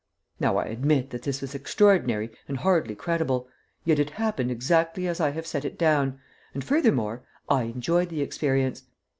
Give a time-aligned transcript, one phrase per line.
[0.39, 3.47] ]Now I admit that this was extraordinary and hardly credible,
[3.85, 6.19] yet it happened exactly as I have set it down,
[6.55, 8.81] and, furthermore, I enjoyed the experience.